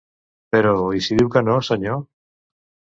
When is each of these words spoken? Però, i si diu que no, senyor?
Però, 0.55 0.71
i 1.01 1.03
si 1.09 1.19
diu 1.21 1.31
que 1.37 1.45
no, 1.51 1.61
senyor? 1.71 2.05